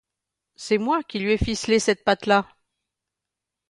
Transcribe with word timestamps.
C'est 0.55 0.79
moi 0.79 1.03
qui 1.03 1.19
lui 1.19 1.33
ai 1.33 1.37
ficelé 1.37 1.77
cette 1.77 2.03
patte-là. 2.03 2.47